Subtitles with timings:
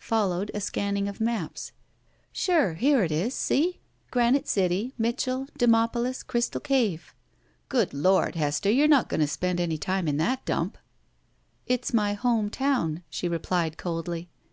[0.00, 1.70] Followed a scanning of maps.
[2.32, 2.74] "Sure!
[2.74, 3.34] Here it is!
[3.34, 3.78] See!
[4.10, 4.92] Granite City.
[4.98, 5.46] Mitchell.
[5.56, 6.24] Demopolis.
[6.24, 7.14] Crystal Cave."
[7.68, 8.34] "Good Lord!
[8.34, 10.76] Hester, you're not going to spend any time in that dump?"
[11.68, 14.28] "It's my home town," she replied, coldly.